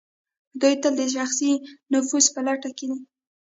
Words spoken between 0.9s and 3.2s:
د شخصي نفوذ په لټه کې دي.